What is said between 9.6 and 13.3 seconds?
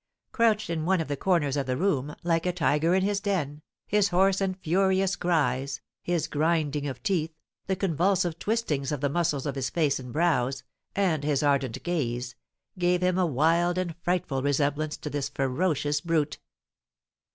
face and brows, and his ardent gaze, gave him a